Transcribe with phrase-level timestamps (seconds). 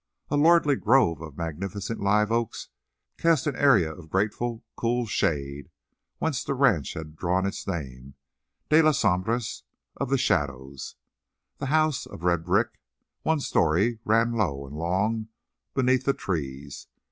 [0.29, 2.69] A lordly grove of magnificent live oaks
[3.19, 5.69] cast an area of grateful, cool shade,
[6.17, 8.15] whence the ranch had drawn its name,
[8.69, 10.95] "de las Sombras"—of the shadows.
[11.59, 12.79] The house, of red brick,
[13.21, 15.27] one story, ran low and long
[15.75, 16.87] beneath the trees.